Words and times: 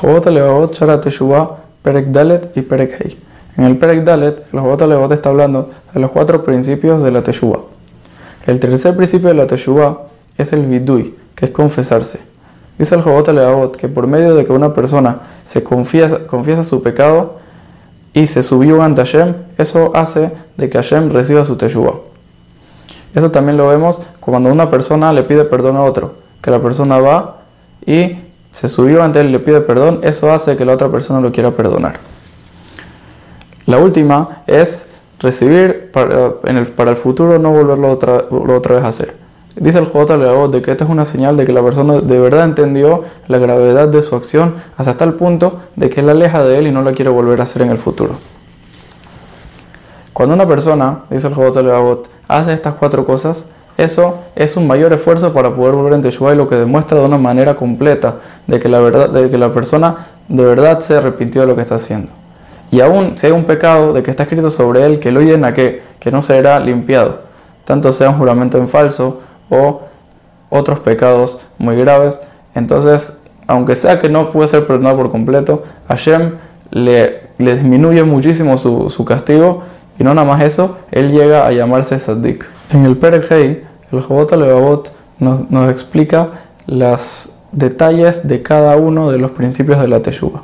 Jobot 0.00 0.74
Shara 0.74 1.00
y 2.54 2.62
Perek. 2.62 3.16
En 3.56 3.64
el 3.64 3.78
Perek 3.78 4.04
Dalet, 4.04 4.46
el 4.52 4.60
Jobot 4.60 5.12
está 5.12 5.30
hablando 5.30 5.70
de 5.92 6.00
los 6.00 6.10
cuatro 6.10 6.42
principios 6.42 7.02
de 7.02 7.10
la 7.10 7.22
Teshuvah. 7.22 7.60
El 8.46 8.60
tercer 8.60 8.94
principio 8.96 9.28
de 9.28 9.34
la 9.34 9.46
Teshuvah 9.46 10.02
es 10.36 10.52
el 10.52 10.66
Vidui, 10.66 11.14
que 11.34 11.46
es 11.46 11.50
confesarse. 11.50 12.20
Dice 12.78 12.94
el 12.94 13.02
Jobot 13.02 13.76
que 13.76 13.88
por 13.88 14.06
medio 14.06 14.34
de 14.34 14.44
que 14.44 14.52
una 14.52 14.74
persona 14.74 15.20
se 15.44 15.64
confiesa, 15.64 16.26
confiesa 16.26 16.62
su 16.62 16.82
pecado 16.82 17.36
y 18.12 18.26
se 18.26 18.42
subió 18.42 18.82
ante 18.82 19.00
Hashem, 19.02 19.34
eso 19.56 19.92
hace 19.94 20.32
de 20.56 20.68
que 20.68 20.76
Hashem 20.76 21.10
reciba 21.10 21.44
su 21.44 21.56
Teshuvah. 21.56 22.00
Eso 23.14 23.30
también 23.30 23.56
lo 23.56 23.68
vemos 23.68 24.02
cuando 24.20 24.52
una 24.52 24.68
persona 24.68 25.12
le 25.14 25.22
pide 25.22 25.44
perdón 25.44 25.76
a 25.76 25.82
otro, 25.82 26.16
que 26.42 26.50
la 26.50 26.60
persona 26.60 26.98
va 26.98 27.40
y 27.86 28.18
se 28.56 28.68
subió 28.68 29.02
ante 29.02 29.20
él 29.20 29.28
y 29.28 29.32
le 29.32 29.38
pide 29.38 29.60
perdón, 29.60 30.00
eso 30.02 30.32
hace 30.32 30.56
que 30.56 30.64
la 30.64 30.72
otra 30.72 30.88
persona 30.88 31.20
lo 31.20 31.30
quiera 31.30 31.50
perdonar. 31.50 32.00
La 33.66 33.76
última 33.76 34.42
es 34.46 34.88
recibir 35.20 35.90
para, 35.92 36.36
el, 36.42 36.66
para 36.68 36.92
el 36.92 36.96
futuro 36.96 37.38
no 37.38 37.52
volverlo 37.52 37.90
otra, 37.90 38.24
otra 38.30 38.76
vez 38.76 38.84
a 38.84 38.88
hacer. 38.88 39.14
Dice 39.56 39.78
el 39.78 39.84
J. 39.84 40.16
de 40.48 40.62
que 40.62 40.70
esta 40.72 40.84
es 40.84 40.90
una 40.90 41.04
señal 41.04 41.36
de 41.36 41.44
que 41.44 41.52
la 41.52 41.62
persona 41.62 42.00
de 42.00 42.18
verdad 42.18 42.46
entendió 42.46 43.02
la 43.28 43.36
gravedad 43.36 43.88
de 43.88 44.00
su 44.00 44.16
acción 44.16 44.54
hasta 44.78 44.96
tal 44.96 45.16
punto 45.16 45.60
de 45.76 45.90
que 45.90 46.00
él 46.00 46.08
aleja 46.08 46.42
de 46.42 46.58
él 46.58 46.66
y 46.66 46.70
no 46.70 46.80
la 46.80 46.92
quiere 46.92 47.10
volver 47.10 47.40
a 47.40 47.42
hacer 47.42 47.60
en 47.60 47.68
el 47.68 47.76
futuro. 47.76 48.14
Cuando 50.14 50.34
una 50.34 50.48
persona, 50.48 51.00
dice 51.10 51.28
el 51.28 51.34
J. 51.34 51.60
hace 52.26 52.54
estas 52.54 52.72
cuatro 52.76 53.04
cosas, 53.04 53.50
eso 53.76 54.20
es 54.34 54.56
un 54.56 54.66
mayor 54.66 54.92
esfuerzo 54.92 55.32
para 55.32 55.54
poder 55.54 55.74
volver 55.74 55.92
en 55.94 56.02
Teshuvah 56.02 56.32
y 56.32 56.36
lo 56.36 56.48
que 56.48 56.56
demuestra 56.56 56.98
de 56.98 57.04
una 57.04 57.18
manera 57.18 57.54
completa 57.54 58.16
de 58.46 58.58
que 58.58 58.68
la, 58.68 58.80
verdad, 58.80 59.10
de 59.10 59.28
que 59.28 59.36
la 59.36 59.52
persona 59.52 60.06
de 60.28 60.44
verdad 60.44 60.80
se 60.80 60.96
arrepintió 60.96 61.42
de 61.42 61.46
lo 61.46 61.54
que 61.54 61.62
está 61.62 61.74
haciendo. 61.74 62.08
Y 62.70 62.80
aún 62.80 63.18
si 63.18 63.26
hay 63.26 63.32
un 63.32 63.44
pecado 63.44 63.92
de 63.92 64.02
que 64.02 64.10
está 64.10 64.22
escrito 64.24 64.50
sobre 64.50 64.84
él, 64.84 64.98
que 64.98 65.12
lo 65.12 65.20
oyen 65.20 65.44
a 65.44 65.52
que, 65.52 65.82
que 66.00 66.10
no 66.10 66.22
será 66.22 66.58
limpiado, 66.58 67.20
tanto 67.64 67.92
sea 67.92 68.10
un 68.10 68.16
juramento 68.16 68.58
en 68.58 68.68
falso 68.68 69.20
o 69.50 69.82
otros 70.48 70.80
pecados 70.80 71.46
muy 71.58 71.76
graves, 71.76 72.18
entonces, 72.54 73.20
aunque 73.46 73.76
sea 73.76 73.98
que 73.98 74.08
no 74.08 74.30
puede 74.30 74.48
ser 74.48 74.66
perdonado 74.66 74.96
por 74.96 75.10
completo, 75.10 75.64
Hashem 75.88 76.36
le, 76.70 77.28
le 77.38 77.54
disminuye 77.54 78.02
muchísimo 78.02 78.56
su, 78.56 78.88
su 78.88 79.04
castigo 79.04 79.62
y 79.98 80.04
no 80.04 80.14
nada 80.14 80.26
más 80.26 80.42
eso, 80.42 80.78
él 80.90 81.10
llega 81.10 81.46
a 81.46 81.52
llamarse 81.52 81.98
Saddik. 81.98 82.46
En 82.70 82.84
el 82.84 82.96
Perek 82.96 83.30
el 83.30 84.00
Jobot 84.00 84.32
Levavot 84.32 84.92
nos, 85.18 85.70
explica 85.70 86.30
los 86.66 87.30
detalles 87.52 88.26
de 88.26 88.42
cada 88.42 88.76
uno 88.76 89.10
de 89.10 89.18
los 89.18 89.30
principios 89.30 89.80
de 89.80 89.88
la 89.88 90.02
Teshuvah. 90.02 90.42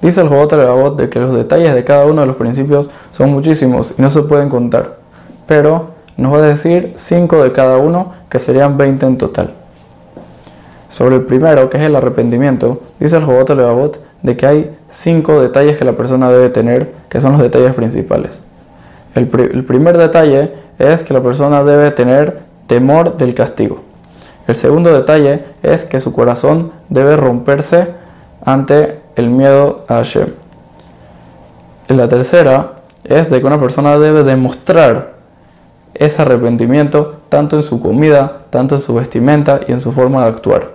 Dice 0.00 0.20
el 0.20 0.28
Jobot 0.28 0.52
Levavot 0.52 0.96
de 0.96 1.08
que 1.08 1.18
los 1.18 1.34
detalles 1.34 1.74
de 1.74 1.84
cada 1.84 2.06
uno 2.06 2.20
de 2.22 2.26
los 2.26 2.36
principios 2.36 2.90
son 3.10 3.30
muchísimos 3.30 3.94
y 3.98 4.02
no 4.02 4.10
se 4.10 4.22
pueden 4.22 4.48
contar, 4.48 4.98
pero 5.46 5.94
nos 6.16 6.32
va 6.32 6.38
a 6.38 6.42
decir 6.42 6.92
5 6.94 7.42
de 7.42 7.52
cada 7.52 7.78
uno, 7.78 8.12
que 8.30 8.38
serían 8.38 8.76
20 8.76 9.06
en 9.06 9.18
total. 9.18 9.54
Sobre 10.88 11.16
el 11.16 11.22
primero, 11.22 11.68
que 11.68 11.76
es 11.76 11.82
el 11.82 11.96
arrepentimiento, 11.96 12.80
dice 13.00 13.16
el 13.16 13.24
Jobot 13.24 13.50
Levavot 13.50 14.00
de 14.22 14.36
que 14.36 14.46
hay 14.46 14.76
5 14.88 15.40
detalles 15.42 15.76
que 15.76 15.84
la 15.84 15.92
persona 15.92 16.30
debe 16.30 16.50
tener, 16.50 16.92
que 17.08 17.20
son 17.20 17.32
los 17.32 17.42
detalles 17.42 17.74
principales. 17.74 18.42
El, 19.14 19.28
primer 19.28 19.96
detalle 19.96 20.52
es 20.78 21.04
que 21.04 21.14
la 21.14 21.22
persona 21.22 21.62
debe 21.62 21.90
tener 21.92 22.40
temor 22.66 23.16
del 23.16 23.34
castigo. 23.34 23.80
El 24.48 24.56
segundo 24.56 24.92
detalle 24.92 25.44
es 25.62 25.84
que 25.84 26.00
su 26.00 26.12
corazón 26.12 26.72
debe 26.88 27.16
romperse 27.16 27.88
ante 28.44 29.00
el 29.16 29.30
miedo 29.30 29.84
a 29.88 29.94
Hashem. 29.94 30.28
La 31.88 32.08
tercera 32.08 32.72
es 33.04 33.30
de 33.30 33.40
que 33.40 33.46
una 33.46 33.60
persona 33.60 33.98
debe 33.98 34.24
demostrar 34.24 35.14
ese 35.94 36.22
arrepentimiento 36.22 37.20
tanto 37.28 37.56
en 37.56 37.62
su 37.62 37.80
comida, 37.80 38.46
tanto 38.50 38.74
en 38.74 38.80
su 38.80 38.94
vestimenta 38.94 39.60
y 39.66 39.72
en 39.72 39.80
su 39.80 39.92
forma 39.92 40.22
de 40.22 40.28
actuar. 40.28 40.70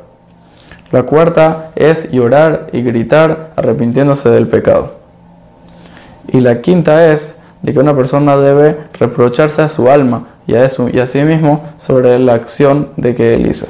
La 0.92 1.04
cuarta 1.04 1.72
es 1.76 2.10
llorar 2.10 2.68
y 2.72 2.82
gritar 2.82 3.52
arrepintiéndose 3.56 4.30
del 4.30 4.48
pecado. 4.48 4.94
Y 6.28 6.40
la 6.40 6.62
quinta 6.62 7.12
es 7.12 7.39
de 7.62 7.74
que 7.74 7.80
una 7.80 7.96
persona 7.96 8.38
debe 8.38 8.78
reprocharse 9.00 9.62
a 9.62 9.68
su 9.68 9.90
alma 9.90 10.28
y 10.48 10.56
a, 10.56 10.66
eso, 10.66 10.90
y 10.92 11.00
a 11.00 11.08
sí 11.08 11.20
mismo 11.24 11.64
sobre 11.78 12.18
la 12.20 12.34
acción 12.34 12.90
de 12.96 13.16
que 13.16 13.36
él 13.36 13.48
hizo. 13.48 13.68